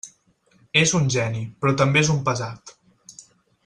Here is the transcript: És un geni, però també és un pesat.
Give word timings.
És 0.83 0.93
un 1.01 1.05
geni, 1.17 1.43
però 1.61 1.77
també 1.83 2.05
és 2.05 2.13
un 2.17 2.25
pesat. 2.31 2.79